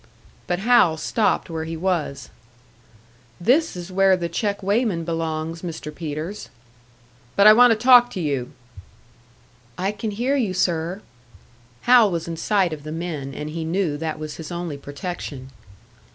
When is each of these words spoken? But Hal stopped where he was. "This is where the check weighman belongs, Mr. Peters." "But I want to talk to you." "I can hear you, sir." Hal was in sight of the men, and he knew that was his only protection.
But 0.47 0.57
Hal 0.57 0.97
stopped 0.97 1.47
where 1.47 1.65
he 1.65 1.77
was. 1.77 2.29
"This 3.39 3.75
is 3.75 3.91
where 3.91 4.17
the 4.17 4.29
check 4.29 4.63
weighman 4.63 5.03
belongs, 5.03 5.61
Mr. 5.61 5.93
Peters." 5.93 6.49
"But 7.35 7.45
I 7.45 7.53
want 7.53 7.69
to 7.69 7.77
talk 7.77 8.09
to 8.13 8.19
you." 8.19 8.51
"I 9.77 9.91
can 9.91 10.09
hear 10.09 10.35
you, 10.35 10.55
sir." 10.55 11.03
Hal 11.81 12.09
was 12.09 12.27
in 12.27 12.35
sight 12.35 12.73
of 12.73 12.81
the 12.81 12.91
men, 12.91 13.35
and 13.35 13.51
he 13.51 13.63
knew 13.63 13.95
that 13.95 14.17
was 14.17 14.37
his 14.37 14.51
only 14.51 14.75
protection. 14.75 15.49